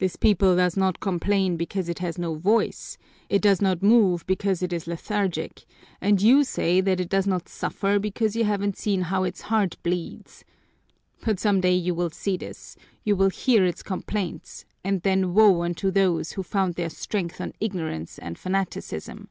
[0.00, 4.60] "This people does not complain because it has no voice, it does not move because
[4.60, 5.64] it is lethargic,
[6.00, 9.76] and you say that it does not suffer because you haven't seen how its heart
[9.84, 10.44] bleeds.
[11.24, 15.62] But some day you will see this, you will hear its complaints, and then woe
[15.62, 19.28] unto those who found their strength on ignorance and fanaticism!